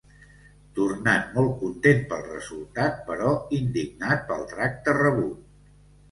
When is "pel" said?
2.13-2.23, 4.31-4.41